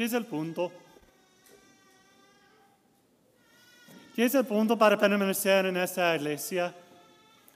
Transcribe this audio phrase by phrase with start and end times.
[0.00, 0.72] ¿Qué es el punto?
[4.16, 6.74] ¿Qué es el punto para permanecer en esta iglesia?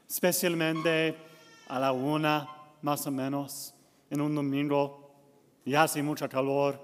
[0.07, 1.17] Especialmente
[1.69, 2.47] a la una,
[2.83, 3.73] más o menos,
[4.11, 5.11] en un domingo,
[5.65, 6.79] y hace mucho calor,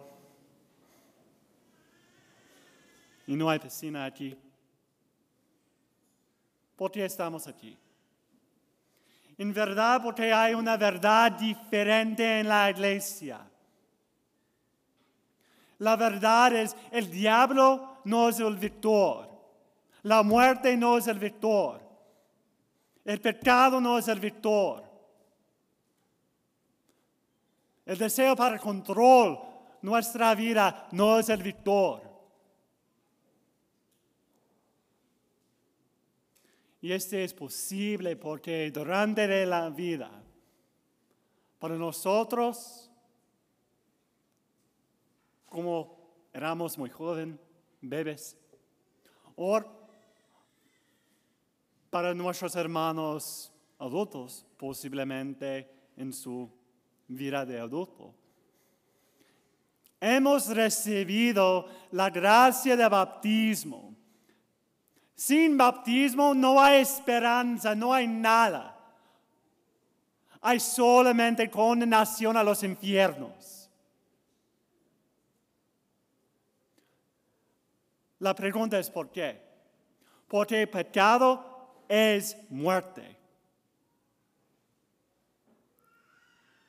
[3.26, 4.34] y no hay piscina aquí.
[6.74, 7.76] ¿Por qué estamos aquí?
[9.36, 13.49] En verdad, porque hay una verdad diferente en la iglesia.
[15.80, 19.28] La verdad es, el diablo no es el victor.
[20.02, 21.80] La muerte no es el victor.
[23.04, 24.84] El pecado no es el victor.
[27.86, 29.38] El deseo para control
[29.80, 32.02] nuestra vida no es el victor.
[36.82, 40.10] Y este es posible porque durante la vida,
[41.58, 42.89] para nosotros,
[45.50, 45.98] como
[46.32, 47.38] éramos muy jóvenes,
[47.82, 48.38] bebés,
[49.36, 49.60] o
[51.90, 56.48] para nuestros hermanos adultos, posiblemente en su
[57.08, 58.14] vida de adulto.
[60.00, 63.94] Hemos recibido la gracia de bautismo.
[65.16, 68.78] Sin bautismo no hay esperanza, no hay nada.
[70.40, 73.59] Hay solamente condenación a los infiernos.
[78.20, 79.40] La pregunta es ¿por qué?
[80.28, 83.18] Porque pecado es muerte.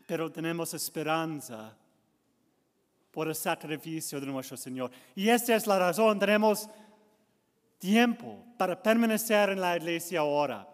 [0.07, 1.77] Pero tenemos esperanza
[3.11, 4.91] por el sacrificio de nuestro Señor.
[5.16, 6.69] Y esta es la razón, tenemos
[7.77, 10.67] tiempo para permanecer en la iglesia ahora,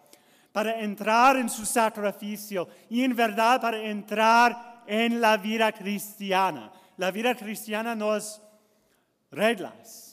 [0.52, 6.72] para entrar en su sacrificio y en verdad para entrar en la vida cristiana.
[6.98, 8.42] La vida cristiana no es
[9.32, 10.07] reglas.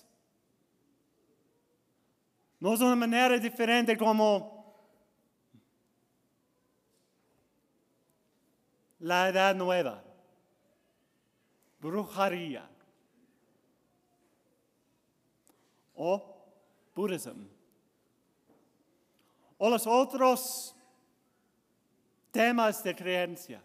[2.64, 4.75] No es una manera diferente como
[9.00, 10.02] la edad nueva,
[11.78, 12.66] brujería
[15.94, 16.24] o
[16.94, 17.47] Buddhism.
[19.58, 20.74] O los otros
[22.30, 23.62] temas de creencia.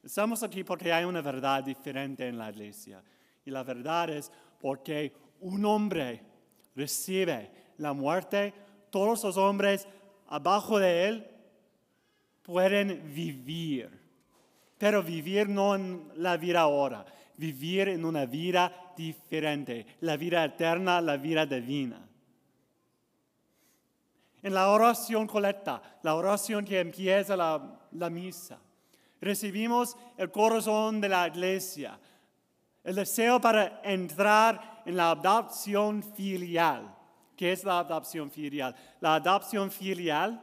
[0.00, 3.02] Estamos aquí porque hay una verdad diferente en la iglesia.
[3.44, 4.30] Y la verdad es
[4.60, 6.22] porque un hombre
[6.74, 8.52] recibe la muerte,
[8.90, 9.86] todos los hombres
[10.28, 11.26] abajo de él
[12.42, 13.90] pueden vivir.
[14.78, 17.04] Pero vivir no en la vida ahora,
[17.36, 22.04] vivir en una vida diferente, la vida eterna, la vida divina.
[24.40, 28.60] En la oración colecta, la oración que empieza la, la misa,
[29.20, 31.98] recibimos el corazón de la iglesia,
[32.88, 36.96] el deseo para entrar en la adopción filial.
[37.36, 38.74] ¿Qué es la adopción filial?
[39.00, 40.40] La adopción filial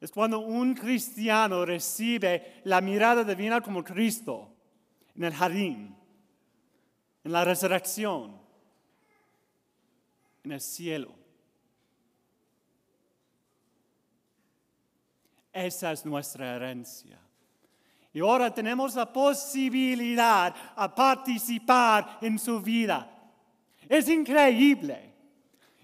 [0.00, 4.52] es cuando un cristiano recibe la mirada divina como Cristo
[5.14, 5.96] en el jardín,
[7.22, 8.36] en la resurrección,
[10.42, 11.14] en el cielo.
[15.52, 17.29] Esa es nuestra herencia.
[18.12, 23.08] Y ahora tenemos la posibilidad a participar en su vida.
[23.88, 25.14] Es increíble.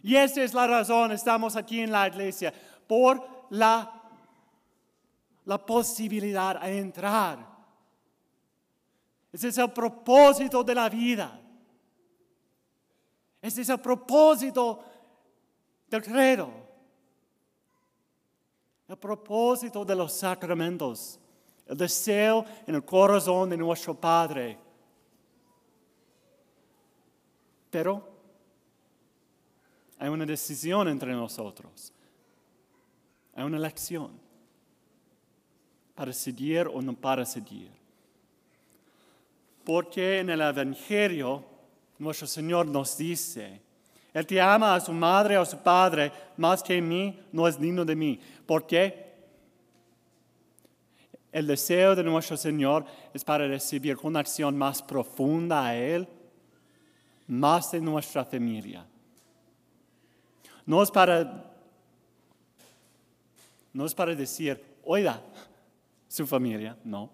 [0.02, 2.52] Y esa es la razón, estamos aquí en la iglesia,
[2.86, 4.02] por la,
[5.44, 7.56] la posibilidad a entrar
[9.36, 11.38] ese es el propósito de la vida.
[13.42, 14.82] Ese es el propósito
[15.88, 16.50] del credo.
[18.88, 21.20] El propósito de los sacramentos.
[21.66, 24.58] El deseo en el corazón de nuestro Padre.
[27.70, 28.08] Pero
[29.98, 31.92] hay una decisión entre nosotros.
[33.34, 34.10] Hay una elección
[35.94, 37.70] para seguir o no para seguir.
[39.64, 41.44] Porque en el Evangelio
[41.98, 43.60] nuestro Señor nos dice,
[44.12, 47.48] el que ama a su madre o a su padre más que a mí no
[47.48, 48.20] es digno de mí.
[48.46, 49.05] ¿Por qué?
[51.36, 56.08] El deseo de nuestro Señor es para recibir una acción más profunda a Él,
[57.26, 58.86] más de nuestra familia.
[60.64, 61.52] No es para,
[63.74, 65.20] no es para decir, oiga,
[66.08, 67.10] su familia, no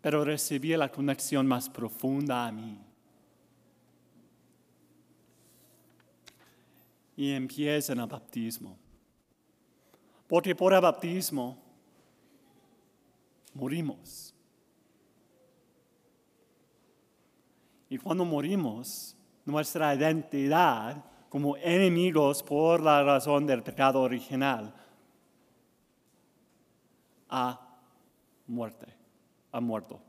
[0.00, 2.76] pero recibí la conexión más profunda a mí.
[7.16, 8.76] Y empieza en el bautismo.
[10.26, 11.67] Porque por el bautismo
[13.58, 14.34] morimos.
[17.90, 24.74] Y cuando morimos, nuestra identidad como enemigos por la razón del pecado original
[27.28, 27.60] a
[28.46, 28.86] muerte,
[29.52, 30.00] ha muerto.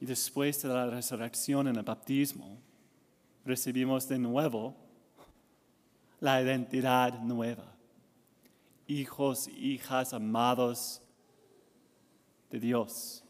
[0.00, 2.58] Y después de la resurrección en el bautismo,
[3.44, 4.74] recibimos de nuevo
[6.20, 7.71] la identidad nueva.
[8.86, 11.00] Hijos, hijas amados
[12.50, 13.24] de Dios.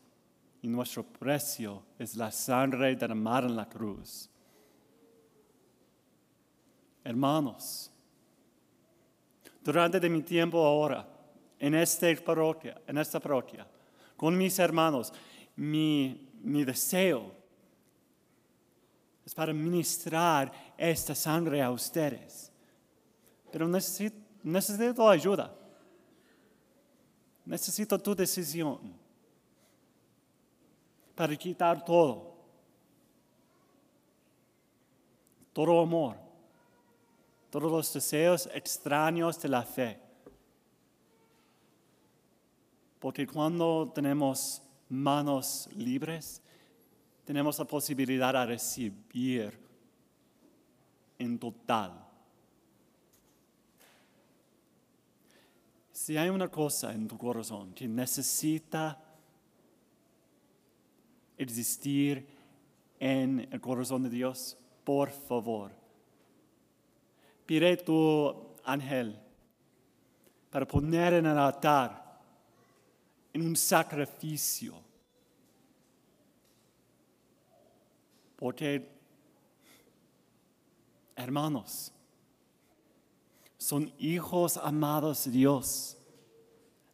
[0.61, 4.29] Y nuestro precio es la sangre derramada en la cruz.
[7.05, 7.91] Hermanos,
[9.63, 11.09] durante mi tiempo ahora,
[11.59, 13.67] en esta parroquia, en esta parroquia,
[14.17, 15.13] con mis hermanos,
[15.57, 17.33] mi mi deseo
[19.25, 22.53] es para ministrar esta sangre a ustedes.
[23.51, 25.55] Pero necesito, necesito ayuda.
[27.45, 28.95] Necesito tu decisión
[31.15, 32.33] para quitar todo.
[35.53, 36.17] Todo amor.
[37.51, 40.01] Todos los deseos extraños de la fe.
[42.99, 46.41] Porque cuando tenemos manos libres,
[47.25, 49.59] tenemos la posibilidad de recibir
[51.19, 52.12] en total.
[56.03, 59.01] Si hay una cosa en tu corazón que necesita
[61.39, 62.27] existir
[62.99, 65.71] en el corazón de Dios, por favor,
[67.47, 68.35] pide tu
[68.65, 69.17] ángel
[70.51, 72.21] para poner en el altar
[73.33, 74.75] en un sacrificio.
[78.35, 78.89] Porque,
[81.15, 81.93] hermanos,
[83.63, 85.97] son hijos amados de Dios.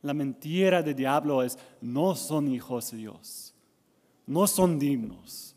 [0.03, 3.55] La mentira del diablo es, no son hijos de Dios,
[4.27, 5.57] no son dignos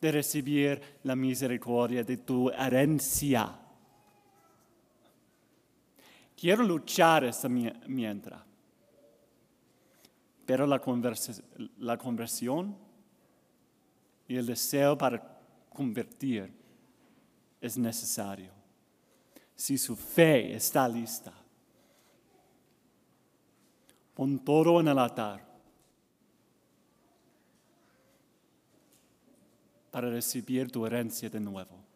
[0.00, 3.54] de recibir la misericordia de tu herencia.
[6.34, 8.42] Quiero luchar esta mientras
[10.44, 10.82] pero la,
[11.78, 12.76] la conversión
[14.26, 15.38] y el deseo para
[15.70, 16.52] convertir
[17.60, 18.61] es necesario.
[19.54, 21.32] Si su fe está lista,
[24.14, 25.52] pon todo en el altar
[29.90, 31.91] para recibir tu herencia de nuevo.